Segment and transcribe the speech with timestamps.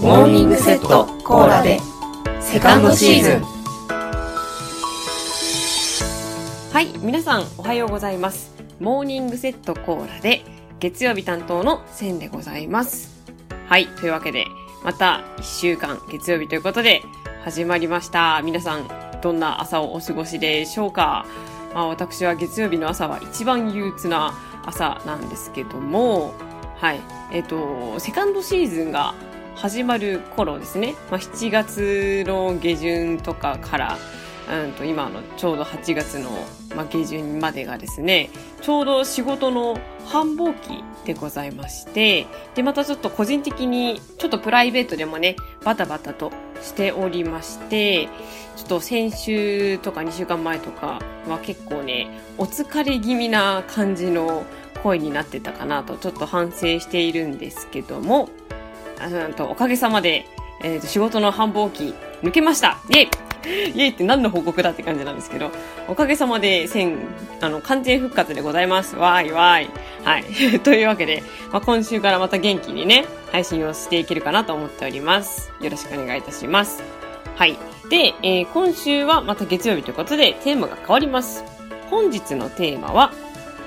[0.00, 1.78] モーニングセットコーラで。
[2.40, 3.42] セカンドシーズン。
[6.72, 8.50] はい皆さんおはようございます。
[8.80, 10.40] モーニングセットコーラで。
[10.78, 13.10] 月曜日担当のセンでございます。
[13.68, 14.46] はいというわけで
[14.82, 17.02] また1週間月曜日ということで
[17.44, 18.40] 始まりました。
[18.42, 18.88] 皆さん
[19.20, 21.26] どんな朝をお過ごしでしょうか、
[21.74, 24.32] まあ、私は月曜日の朝は一番憂鬱な
[24.64, 26.32] 朝なんですけども。
[26.78, 29.12] はいえっ、とセカンドシーズンが
[29.54, 33.98] 始まる頃ですね、まあ、7月の下旬とかから、
[34.50, 36.30] うんと今のちょうど8月の、
[36.74, 38.30] まあ、下旬までがですね、
[38.62, 46.32] ちょうど仕事の繁忙期でございまして、で、またちょっと個人的に、ちょっとプライベートでもね、バタバタと
[46.62, 48.08] しておりまして、
[48.56, 54.44] ちょっと先週とか2週間前とかは結構ね、お疲れ気味な感じの
[54.82, 58.28] 声になってたかなと、ちょっと反省しているんですけども、
[59.00, 60.26] あとおかげさまで、
[60.62, 63.08] えーと、仕事の繁忙期抜けましたイェイ
[63.70, 65.50] イェイって何の報告だって感じなんですけど、
[65.88, 66.98] おかげさまで、千、
[67.40, 68.96] あの、完全復活でございます。
[68.96, 69.70] わーいわーい。
[70.04, 70.24] はい。
[70.60, 75.50] というわけで、まあ、今週からまた元気にね、配信をしていけるかなと思っております。
[75.60, 76.82] よろしくお願いいたします。
[77.36, 77.56] はい。
[77.88, 81.44] で、えー、今週はまた月曜日ということで、テーマが変わります。
[81.88, 83.12] 本日のテーマは、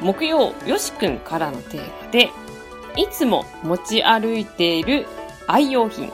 [0.00, 2.30] 木曜よしくんからのテーマで、
[2.96, 5.06] いつも持ち歩いている
[5.52, 6.10] 愛用品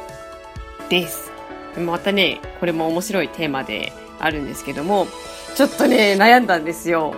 [0.89, 1.31] です。
[1.79, 5.07] またね、これも面白いテーマであるんですけども、
[5.55, 7.15] ちょっとね、悩んだんですよ。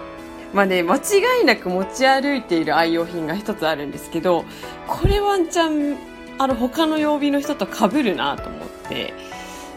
[0.53, 1.01] まあね、間違
[1.43, 4.45] いなく持ち歩いている愛用品が一つあるんですけど、
[4.87, 5.97] これワンチャン、
[6.37, 9.15] あの、他の曜日の人と被るなと思って、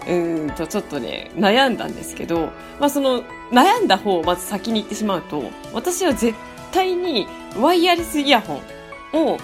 [0.09, 6.37] うんと、ちょっとね、悩んだんですけど、まあその、悩んだ方をまず先に言ってしまうと、私は絶
[6.73, 7.25] 対に
[7.57, 8.59] ワイヤレスイヤホ
[9.13, 9.37] ンを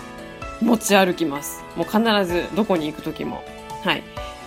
[0.62, 1.64] 持ち歩きます。
[1.80, 3.42] もう必ずどこに行く時も。
[3.86, 4.04] はい。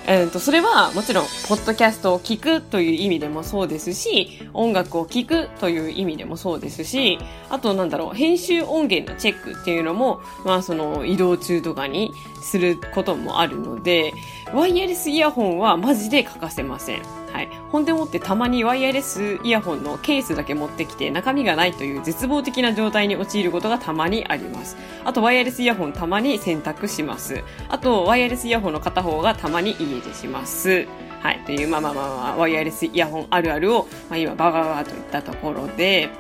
[0.07, 7.19] えーと、それはもちろん、ポッドキャストを聞くという意味でもそうですし、音楽を聞くという意味でもそうですし、
[7.51, 12.11] あとなんだろう、編集音源のチェックっていうのも、まあその移動中とかに
[12.43, 14.13] することもあるので、
[14.53, 17.03] ワイヤレスイヤホンはマジで欠かせません。
[17.33, 17.49] はい。
[17.71, 24.77] ほんでもってたまにワイヤレスイヤホンのケースだけ持ってきて中身がないという絶望的な状態に陥ることがたまにあります。
[25.05, 27.43] あとワイヤレスイヤホンたまに選択します。
[27.71, 30.87] あとワイヤレスイヤホンの片方がたまに家でします。
[31.21, 31.41] はい。
[31.47, 36.11] という、まあまあまあま、ワイヤレスイヤホンあるあるを、まあ今ババババと言ったところで、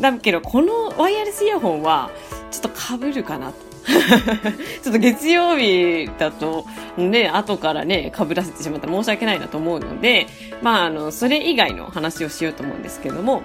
[0.00, 2.10] だけどこのワイヤレスイヤホンは
[2.50, 3.66] ちょっと被るかなと。
[4.82, 6.66] ちょっと月曜日だと、
[6.96, 10.26] ね、後からね、被らせてしまったら申し訳ないなと思うので、
[10.60, 13.42] まあ、あの、それ以外の話をしようと思うんですけども、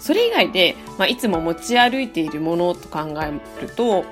[0.00, 4.04] それ以外で、まあ、いつも持ち歩いているものと考えると、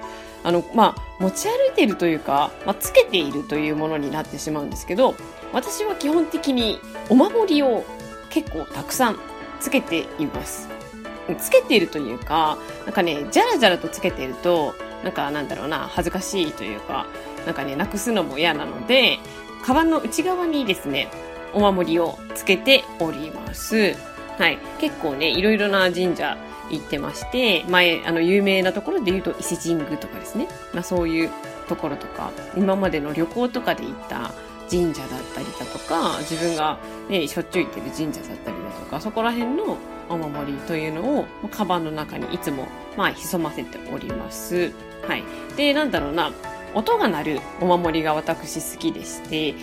[0.45, 5.17] あの、まあ、持ち歩いているというか、まあ、つけているというものになってしまうんですけど、
[5.53, 6.79] 私は基本的に
[7.09, 7.85] お守りを
[8.31, 9.19] 結構たくさん
[9.59, 10.69] つけています。
[11.39, 17.07] つけているというか、なんかね、じゃらじゃらとつけていると、なんかなんだろうな、恥ずかしいというか、
[17.47, 19.19] なんかね、なくすのも嫌なので、
[19.63, 21.09] カバンの内側にですね、
[21.55, 23.95] お守りをつけております。
[24.39, 24.59] はい。
[24.79, 26.37] 結構ね、いろいろな神社
[26.71, 30.49] 行ってまして、前、あの、有名なところで言うと伊勢神宮とかですね。
[30.73, 31.31] まあそういう
[31.69, 34.33] ところとか、今までの旅行とかで行った
[34.71, 39.77] 神社だったりだとか、自分がね、しょっちゅう行ってる神社だったりだとか、そこら辺の
[40.09, 44.73] お守りというのを、カバンの中にいつも、まあ、潜ませております。
[45.07, 45.25] はい。
[45.57, 46.33] で、なんだろうな、
[46.75, 49.55] 音が鳴るお守りが私好きでして、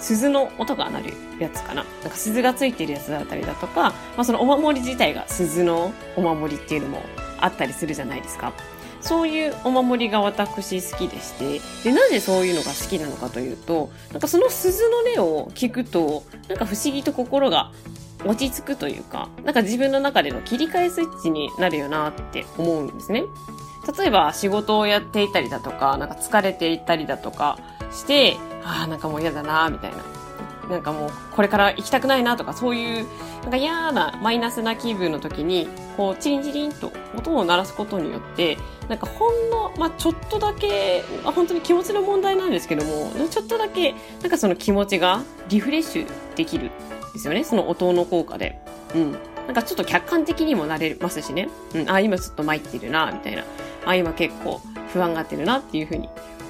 [0.00, 1.84] 鈴の音が鳴るやつかな。
[2.02, 7.02] なんか鈴がついてるやつだったりだとか、まあそのお守り自体が鈴のお守りっていうのも
[7.38, 8.52] あったりするじゃないですか。
[9.00, 17.72] そういうお守りが私好きでして、で、なぜそういうのが好きなのかというと、なんかその鈴の音を聞くと、なんか不思議と心が
[18.26, 23.24] 落ち着くというか、なんか自分の中での切り替えスイッチになるよなって思うんですね。
[23.98, 27.58] 例えば仕事をやっていたりだとか、なんか疲れていたりだとか
[27.90, 29.98] して、ああ、なんかもう嫌だな、みたいな。
[30.70, 33.06] なんかもうこれから行きたくないなとか、そういう、
[33.42, 38.56] なんか嫌なマイナスな気分の時に、こう、チリンチリンと音を鳴らすことによって、
[38.88, 46.06] なんかほんの、まあ、ちょっとだけ、あ、本当に気持ちの問題なんですけども、ちょっとだけ、なんかその気持ちがリフレッシュ
[46.36, 46.70] できるん
[47.12, 47.42] ですよね。
[47.44, 48.60] その音の効果で。
[48.94, 49.12] うん。
[49.46, 51.48] なんかちょっと客観的にもなれますしね。
[51.74, 53.44] うん、あ、今ちょっと参ってるな、みたいな。
[53.84, 54.60] あ、今結構
[54.92, 56.08] 不安がってるなっていうふうに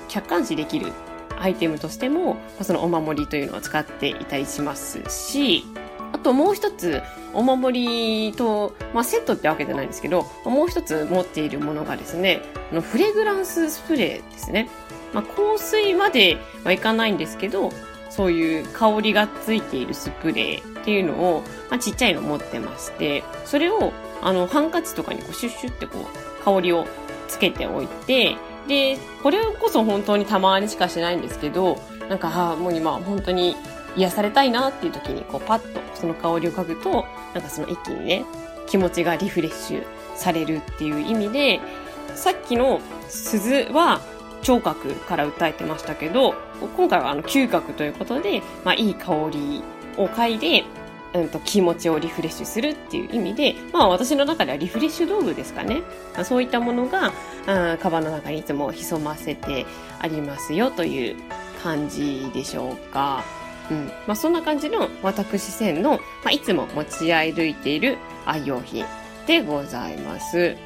[0.08, 0.92] 客観視できる
[1.40, 5.64] アイテムとしても、そのお守りというのは使っていたりしますし、
[6.12, 7.02] あともう一つ、
[7.32, 14.68] お守りと、まあセットってわけじゃないんですけど、もう一つ持っているものがですね、あのフレグランススプレーですね。
[15.12, 17.70] まあ、香水まではいかないんですけど、
[18.10, 26.06] そういう香りがついているスプレーっていうのを、まあ、ちっちゃいの持ってまして、それを、あの、ハンカチとかにこうシュッシュってこ
[26.40, 26.86] う、香りを
[27.28, 28.36] つけておいて、
[28.70, 33.56] で、これこそ本当にたまにしかしないんですけど、なんか、あ、もう今本当に
[33.96, 38.24] 癒されたいなっていう時に、こう、パッとその香りを嗅ぐと、なんかその一気にね、
[38.68, 39.84] 気持ちがリフレッシュ
[40.14, 41.60] されるっていう意味で、
[42.14, 44.00] さっきの鈴は
[44.42, 46.34] 聴覚から訴えてましたけど、
[46.76, 49.64] 今回はあの嗅覚ということで、まあいい香り
[49.96, 50.64] を嗅いで、
[51.12, 55.82] うんと気持ちをリフレッシュするっていう意味で、まあ私の中ではリフレッシュ道具ですかね。
[56.22, 57.12] そういったものが、
[57.50, 59.66] うん、カバンの中にいつも潜ませて
[59.98, 61.16] ありますよという
[61.62, 63.24] 感じでしょうか。
[63.70, 63.86] うん。
[64.06, 68.84] まあそんな感じの私線の、まあいつも持ち歩いている愛用品
[69.26, 70.56] でございます。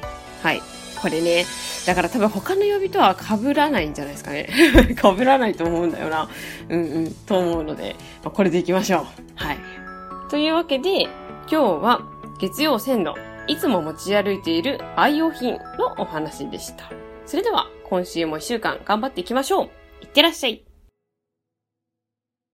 [0.43, 0.61] はい。
[1.01, 1.45] これね、
[1.85, 4.49] だから多分他の曜日とは被らないんじゃないですかね。
[4.95, 6.29] 被らないと思うんだよな。
[6.69, 9.05] うんうん、と思うので、まあ、これでいきましょう。
[9.35, 9.57] はい。
[10.29, 11.09] というわけで、今
[11.47, 12.01] 日は
[12.39, 13.13] 月曜線路、
[13.47, 16.89] いつも持ち歩いている愛用品のお話でした。
[17.25, 19.69] それでは、今週も一週間頑張っていきましょう。
[20.01, 20.64] いってらっしゃい。